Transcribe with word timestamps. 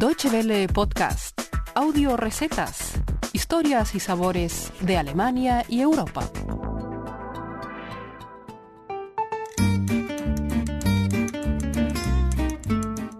Deutsche 0.00 0.30
Welle 0.30 0.66
Podcast, 0.66 1.38
audio 1.74 2.16
recetas, 2.16 2.94
historias 3.34 3.94
y 3.94 4.00
sabores 4.00 4.72
de 4.80 4.96
Alemania 4.96 5.66
y 5.68 5.82
Europa. 5.82 6.26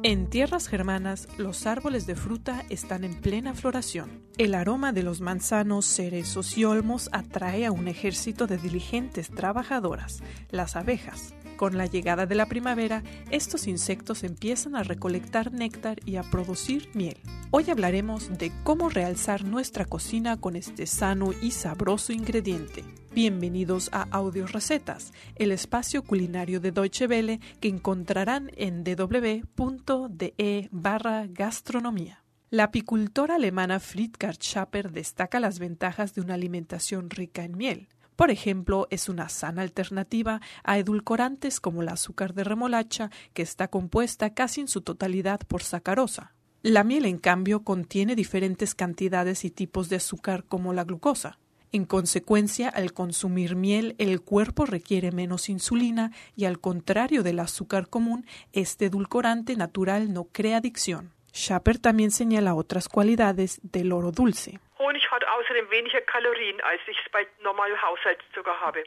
En 0.03 0.31
tierras 0.31 0.69
germanas, 0.69 1.29
los 1.37 1.67
árboles 1.67 2.07
de 2.07 2.17
fruta 2.17 2.65
están 2.71 3.05
en 3.05 3.21
plena 3.21 3.53
floración. 3.53 4.23
El 4.39 4.55
aroma 4.55 4.93
de 4.93 5.03
los 5.03 5.21
manzanos, 5.21 5.85
cerezos 5.85 6.57
y 6.57 6.65
olmos 6.65 7.11
atrae 7.13 7.67
a 7.67 7.73
un 7.73 7.89
ejército 7.89 8.47
de 8.47 8.57
diligentes 8.57 9.29
trabajadoras, 9.29 10.23
las 10.51 10.77
abejas. 10.77 11.35
Con 11.61 11.77
la 11.77 11.85
llegada 11.85 12.25
de 12.25 12.35
la 12.35 12.47
primavera, 12.47 13.03
estos 13.31 13.67
insectos 13.67 14.25
empiezan 14.25 14.75
a 14.77 14.83
recolectar 14.83 15.53
néctar 15.53 15.99
y 16.07 16.17
a 16.17 16.23
producir 16.23 16.89
miel. 16.95 17.19
Hoy 17.51 17.69
hablaremos 17.69 18.39
de 18.39 18.51
cómo 18.65 18.89
realzar 18.89 19.45
nuestra 19.45 19.85
cocina 19.85 20.39
con 20.41 20.57
este 20.57 20.87
sano 20.87 21.33
y 21.43 21.51
sabroso 21.51 22.15
ingrediente. 22.15 22.83
Bienvenidos 23.13 23.91
a 23.93 24.09
Audio 24.11 24.47
Recetas, 24.47 25.13
el 25.37 25.53
espacio 25.53 26.03
culinario 26.03 26.61
de 26.61 26.73
Deutsche 26.73 27.07
Welle 27.07 27.41
que 27.61 27.69
encontrarán 27.69 28.51
en 28.57 28.83
www.de 28.83 30.69
barra 30.73 31.27
gastronomía. 31.27 32.25
La 32.49 32.65
apicultora 32.65 33.35
alemana 33.35 33.81
Friedgard 33.81 34.39
Schapper 34.41 34.93
destaca 34.93 35.39
las 35.41 35.59
ventajas 35.59 36.15
de 36.15 36.23
una 36.23 36.33
alimentación 36.33 37.11
rica 37.11 37.45
en 37.45 37.59
miel. 37.59 37.89
Por 38.21 38.31
ejemplo, 38.31 38.87
es 38.91 39.09
una 39.09 39.31
sana 39.31 39.63
alternativa 39.63 40.43
a 40.63 40.77
edulcorantes 40.77 41.59
como 41.59 41.81
el 41.81 41.89
azúcar 41.89 42.35
de 42.35 42.45
remolacha, 42.45 43.11
que 43.33 43.41
está 43.41 43.69
compuesta 43.69 44.35
casi 44.35 44.61
en 44.61 44.69
su 44.69 44.83
totalidad 44.83 45.41
por 45.49 45.63
sacarosa. 45.63 46.35
La 46.61 46.85
miel, 46.85 47.07
en 47.07 47.17
cambio, 47.17 47.65
contiene 47.65 48.15
diferentes 48.15 48.75
cantidades 48.75 49.47
y 49.47 49.51
tipos 49.51 49.89
de 49.89 49.97
azúcar 49.97 50.45
como 50.45 50.75
la 50.75 50.85
glucosa. 50.85 51.39
En 51.73 51.87
consecuencia, 51.87 52.69
al 52.69 52.93
consumir 52.93 53.57
miel, 53.57 53.95
el 53.97 54.21
cuerpo 54.21 54.67
requiere 54.67 55.13
menos 55.13 55.49
insulina 55.49 56.13
y 56.37 56.45
al 56.45 56.61
contrario 56.61 57.23
del 57.23 57.41
azúcar 57.41 57.89
común, 57.89 58.27
este 58.53 58.85
edulcorante 58.85 59.57
natural 59.57 60.13
no 60.13 60.25
crea 60.25 60.59
adicción. 60.59 61.15
Schapper 61.33 61.79
también 61.79 62.11
señala 62.11 62.55
otras 62.55 62.91
cualidades 62.91 63.61
del 63.63 63.93
oro 63.93 64.13
dulce. 64.13 64.61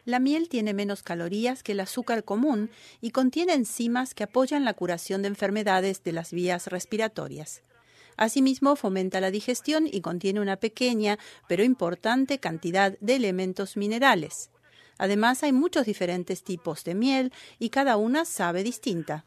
La 0.06 0.20
miel 0.20 0.48
tiene 0.48 0.74
menos 0.74 1.04
calorías 1.04 1.62
que 1.62 1.74
el 1.74 1.82
azúcar 1.82 2.24
común 2.24 2.70
y 3.02 3.12
contiene 3.12 3.54
enzimas 3.54 4.14
que 4.14 4.24
apoyan 4.24 4.64
la 4.64 4.74
curación 4.74 5.22
de 5.22 5.28
enfermedades 5.28 6.04
de 6.04 6.14
las 6.14 6.32
vías 6.32 6.68
respiratorias. 6.68 7.64
Asimismo, 8.16 8.76
fomenta 8.76 9.20
la 9.20 9.32
digestión 9.32 9.88
y 9.88 10.02
contiene 10.02 10.40
una 10.40 10.58
pequeña 10.58 11.18
pero 11.50 11.64
importante 11.64 12.40
cantidad 12.40 12.98
de 13.00 13.16
elementos 13.16 13.76
minerales. 13.76 14.53
Además, 14.98 15.44
hay 15.44 15.52
muchos 15.52 15.86
diferentes 15.86 16.44
tipos 16.44 16.84
de 16.84 16.96
miel 16.96 17.34
y 17.60 17.70
cada 17.70 17.98
una 17.98 18.26
sabe 18.26 18.64
distinta. 18.64 19.24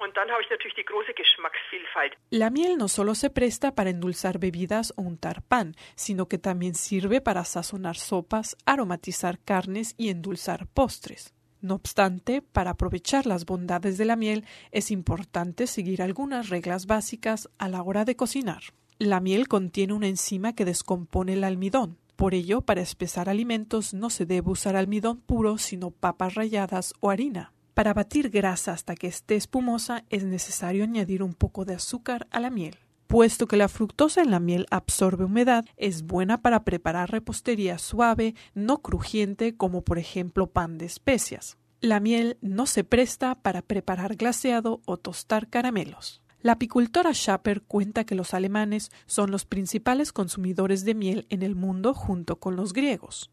La 2.31 2.51
miel 2.51 2.77
no 2.77 2.89
solo 2.89 3.15
se 3.15 3.31
presta 3.31 3.75
para 3.75 3.91
endulzar 3.91 4.39
bebidas 4.39 4.93
o 4.97 5.03
untar 5.03 5.43
pan, 5.43 5.75
sino 5.95 6.29
que 6.29 6.39
también 6.39 6.75
sirve 6.75 7.21
para 7.21 7.45
sazonar 7.45 7.97
sopas, 7.97 8.57
aromatizar 8.67 9.39
carnes 9.39 9.95
y 9.97 10.11
endulzar 10.11 10.67
postres. 10.67 11.35
No 11.61 11.75
obstante, 11.75 12.43
para 12.43 12.73
aprovechar 12.73 13.27
las 13.27 13.47
bondades 13.47 13.99
de 13.99 14.05
la 14.05 14.17
miel 14.17 14.45
es 14.71 14.91
importante 14.91 15.67
seguir 15.67 16.03
algunas 16.03 16.49
reglas 16.49 16.87
básicas 16.87 17.49
a 17.59 17.69
la 17.69 17.83
hora 17.83 18.05
de 18.05 18.15
cocinar. 18.15 18.63
La 18.99 19.21
miel 19.21 19.49
contiene 19.49 19.93
una 19.93 20.07
enzima 20.07 20.55
que 20.55 20.65
descompone 20.65 21.35
el 21.35 21.45
almidón. 21.45 21.99
Por 22.17 22.35
ello, 22.35 22.63
para 22.63 22.81
espesar 22.81 23.29
alimentos 23.29 23.93
no 23.93 24.09
se 24.09 24.25
debe 24.25 24.51
usar 24.51 24.75
almidón 24.75 25.19
puro, 25.19 25.59
sino 25.59 25.91
papas 25.91 26.35
ralladas 26.35 26.95
o 27.01 27.11
harina. 27.11 27.53
Para 27.75 27.93
batir 27.93 28.31
grasa 28.31 28.73
hasta 28.73 28.95
que 28.95 29.07
esté 29.07 29.37
espumosa 29.37 30.05
es 30.09 30.25
necesario 30.25 30.83
añadir 30.83 31.23
un 31.23 31.35
poco 31.35 31.67
de 31.67 31.75
azúcar 31.75 32.27
a 32.31 32.41
la 32.41 32.49
miel. 32.49 32.79
Puesto 33.07 33.47
que 33.47 33.59
la 33.59 33.69
fructosa 33.69 34.23
en 34.23 34.31
la 34.31 34.41
miel 34.41 34.67
absorbe 34.71 35.27
humedad, 35.27 35.67
es 35.77 36.03
buena 36.05 36.41
para 36.41 36.65
preparar 36.65 37.11
repostería 37.11 37.77
suave, 37.79 38.35
no 38.55 38.79
crujiente 38.79 39.55
como 39.55 39.83
por 39.83 39.99
ejemplo 39.99 40.49
pan 40.49 40.79
de 40.79 40.87
especias. 40.87 41.59
La 41.81 42.01
miel 42.01 42.39
no 42.41 42.65
se 42.65 42.83
presta 42.83 43.35
para 43.35 43.61
preparar 43.61 44.17
glaseado 44.17 44.81
o 44.87 44.97
tostar 44.97 45.49
caramelos. 45.49 46.23
La 46.47 46.53
apicultora 46.53 47.13
Schapper 47.13 47.63
cuenta 47.63 48.05
que 48.05 48.15
los 48.15 48.33
alemanes 48.33 48.93
son 49.07 49.33
los 49.33 49.45
principales 49.45 50.13
consumidores 50.13 50.85
de 50.85 50.95
miel 50.95 51.27
en 51.29 51.43
el 51.43 51.57
mundo 51.57 51.93
junto 51.93 52.37
con 52.37 52.55
los 52.55 52.73
griegos. 52.73 53.33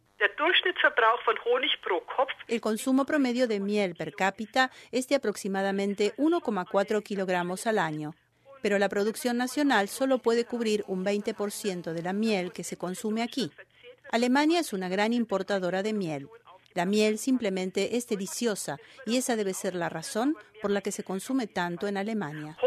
El 2.48 2.60
consumo 2.60 3.06
promedio 3.06 3.48
de 3.48 3.60
miel 3.60 3.94
per 3.94 4.16
cápita 4.16 4.72
es 4.92 5.08
de 5.10 5.14
aproximadamente 5.14 6.16
1,4 6.18 7.04
kilogramos 7.04 7.68
al 7.68 7.78
año 7.78 8.16
pero 8.64 8.80
la 8.80 8.90
producción 8.90 9.38
nacional 9.38 9.90
solo 9.90 10.18
puede 10.18 10.46
cubrir 10.46 10.84
un 10.88 11.06
20% 11.06 11.92
de 11.92 12.02
la 12.02 12.14
miel 12.14 12.54
que 12.54 12.64
se 12.64 12.78
consume 12.78 13.22
aquí. 13.22 13.52
Alemania 14.12 14.62
es 14.62 14.72
una 14.72 14.88
gran 14.88 15.12
importadora 15.12 15.84
de 15.84 15.92
miel. 15.92 16.30
La 16.74 16.86
miel 16.86 17.20
simplemente 17.20 17.98
es 17.98 18.08
deliciosa 18.08 18.78
y 19.06 19.18
esa 19.18 19.36
debe 19.36 19.54
ser 19.54 19.76
la 19.76 19.90
razón 19.90 20.36
por 20.62 20.72
la 20.72 20.82
que 20.82 20.92
se 20.92 21.04
consume 21.04 21.46
tanto 21.46 21.88
en 21.88 21.98
Alemania. 21.98 22.58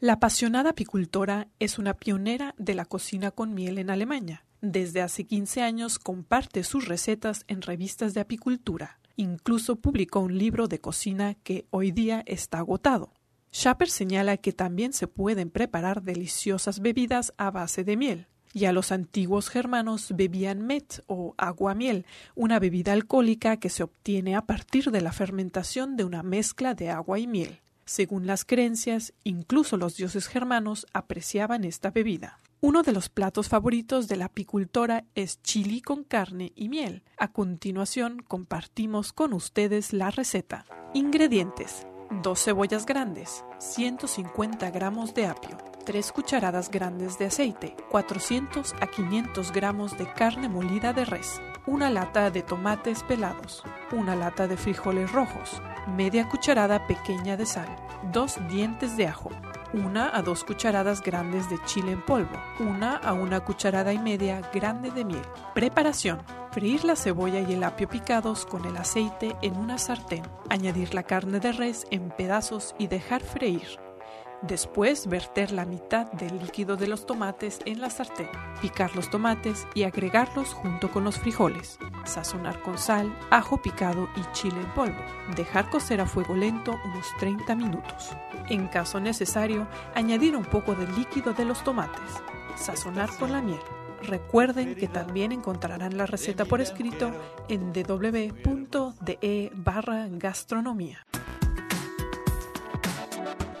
La 0.00 0.14
apasionada 0.14 0.70
apicultora 0.70 1.46
es 1.58 1.78
una 1.78 1.94
pionera 1.94 2.54
de 2.58 2.74
la 2.74 2.84
cocina 2.84 3.30
con 3.30 3.54
miel 3.54 3.78
en 3.78 3.90
Alemania. 3.90 4.44
Desde 4.60 5.02
hace 5.02 5.26
15 5.26 5.62
años 5.62 5.98
comparte 5.98 6.64
sus 6.64 6.88
recetas 6.88 7.44
en 7.46 7.62
revistas 7.62 8.14
de 8.14 8.20
apicultura. 8.20 8.98
Incluso 9.16 9.76
publicó 9.76 10.20
un 10.20 10.36
libro 10.36 10.66
de 10.66 10.80
cocina 10.80 11.34
que 11.44 11.66
hoy 11.70 11.90
día 11.90 12.22
está 12.26 12.58
agotado. 12.58 13.12
Schapper 13.52 13.88
señala 13.88 14.36
que 14.36 14.52
también 14.52 14.92
se 14.92 15.06
pueden 15.06 15.50
preparar 15.50 16.02
deliciosas 16.02 16.80
bebidas 16.80 17.32
a 17.38 17.50
base 17.50 17.84
de 17.84 17.96
miel. 17.96 18.26
Ya 18.56 18.72
los 18.72 18.90
antiguos 18.90 19.50
germanos 19.50 20.12
bebían 20.16 20.62
met 20.62 21.04
o 21.08 21.34
agua-miel, 21.36 22.06
una 22.34 22.58
bebida 22.58 22.94
alcohólica 22.94 23.58
que 23.58 23.68
se 23.68 23.82
obtiene 23.82 24.34
a 24.34 24.46
partir 24.46 24.90
de 24.90 25.02
la 25.02 25.12
fermentación 25.12 25.94
de 25.98 26.04
una 26.04 26.22
mezcla 26.22 26.72
de 26.74 26.88
agua 26.88 27.18
y 27.18 27.26
miel. 27.26 27.60
Según 27.84 28.26
las 28.26 28.46
creencias, 28.46 29.12
incluso 29.24 29.76
los 29.76 29.98
dioses 29.98 30.26
germanos 30.26 30.86
apreciaban 30.94 31.64
esta 31.64 31.90
bebida. 31.90 32.38
Uno 32.62 32.82
de 32.82 32.92
los 32.92 33.10
platos 33.10 33.50
favoritos 33.50 34.08
de 34.08 34.16
la 34.16 34.24
apicultora 34.24 35.04
es 35.14 35.42
chili 35.42 35.82
con 35.82 36.02
carne 36.02 36.54
y 36.56 36.70
miel. 36.70 37.02
A 37.18 37.32
continuación 37.32 38.22
compartimos 38.26 39.12
con 39.12 39.34
ustedes 39.34 39.92
la 39.92 40.10
receta. 40.10 40.64
Ingredientes. 40.94 41.86
2 42.22 42.42
cebollas 42.42 42.86
grandes, 42.86 43.44
150 43.58 44.70
gramos 44.70 45.12
de 45.12 45.26
apio, 45.26 45.58
3 45.86 46.10
cucharadas 46.10 46.68
grandes 46.68 47.16
de 47.16 47.26
aceite, 47.26 47.76
400 47.92 48.74
a 48.80 48.88
500 48.88 49.52
gramos 49.52 49.96
de 49.96 50.12
carne 50.12 50.48
molida 50.48 50.92
de 50.92 51.04
res, 51.04 51.40
una 51.64 51.90
lata 51.90 52.28
de 52.32 52.42
tomates 52.42 53.04
pelados, 53.04 53.62
una 53.92 54.16
lata 54.16 54.48
de 54.48 54.56
frijoles 54.56 55.12
rojos, 55.12 55.62
media 55.86 56.28
cucharada 56.28 56.88
pequeña 56.88 57.36
de 57.36 57.46
sal, 57.46 57.68
dos 58.12 58.36
dientes 58.48 58.96
de 58.96 59.06
ajo, 59.06 59.30
una 59.74 60.14
a 60.14 60.22
dos 60.22 60.42
cucharadas 60.42 61.02
grandes 61.02 61.48
de 61.48 61.62
chile 61.66 61.92
en 61.92 62.04
polvo, 62.04 62.36
una 62.58 62.96
a 62.96 63.12
una 63.12 63.40
cucharada 63.44 63.92
y 63.92 63.98
media 63.98 64.40
grande 64.52 64.90
de 64.90 65.04
miel. 65.04 65.22
Preparación. 65.54 66.20
Freír 66.50 66.84
la 66.84 66.96
cebolla 66.96 67.40
y 67.40 67.52
el 67.52 67.62
apio 67.62 67.88
picados 67.88 68.44
con 68.46 68.64
el 68.64 68.76
aceite 68.76 69.36
en 69.42 69.56
una 69.56 69.78
sartén. 69.78 70.22
Añadir 70.48 70.94
la 70.94 71.02
carne 71.02 71.38
de 71.38 71.52
res 71.52 71.86
en 71.90 72.10
pedazos 72.10 72.74
y 72.78 72.86
dejar 72.86 73.22
freír. 73.22 73.85
Después 74.42 75.06
verter 75.06 75.50
la 75.50 75.64
mitad 75.64 76.12
del 76.12 76.38
líquido 76.38 76.76
de 76.76 76.86
los 76.86 77.06
tomates 77.06 77.60
en 77.64 77.80
la 77.80 77.88
sartén, 77.88 78.28
picar 78.60 78.94
los 78.94 79.08
tomates 79.08 79.66
y 79.74 79.84
agregarlos 79.84 80.52
junto 80.52 80.90
con 80.90 81.04
los 81.04 81.18
frijoles, 81.18 81.78
sazonar 82.04 82.60
con 82.60 82.76
sal, 82.76 83.16
ajo 83.30 83.62
picado 83.62 84.10
y 84.14 84.32
chile 84.32 84.60
en 84.60 84.74
polvo, 84.74 85.00
dejar 85.34 85.70
cocer 85.70 86.02
a 86.02 86.06
fuego 86.06 86.34
lento 86.34 86.78
unos 86.84 87.06
30 87.18 87.54
minutos. 87.56 88.14
En 88.50 88.68
caso 88.68 89.00
necesario, 89.00 89.66
añadir 89.94 90.36
un 90.36 90.44
poco 90.44 90.74
del 90.74 90.94
líquido 90.94 91.32
de 91.32 91.46
los 91.46 91.64
tomates, 91.64 92.22
sazonar 92.56 93.10
con 93.16 93.32
la 93.32 93.40
miel. 93.40 93.60
Recuerden 94.02 94.74
que 94.74 94.86
también 94.86 95.32
encontrarán 95.32 95.96
la 95.96 96.04
receta 96.04 96.44
por 96.44 96.60
escrito 96.60 97.10
en 97.48 97.72
www.de 97.72 99.50
barra 99.54 100.06
gastronomía. 100.10 101.06